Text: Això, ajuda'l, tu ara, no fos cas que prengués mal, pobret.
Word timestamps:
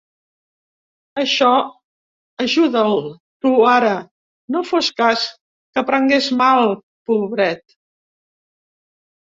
Això, 1.23 1.49
ajuda'l, 2.45 2.97
tu 3.45 3.53
ara, 3.73 3.93
no 4.57 4.63
fos 4.71 4.91
cas 5.03 5.29
que 5.75 5.87
prengués 5.93 6.33
mal, 6.43 6.75
pobret. 7.13 7.81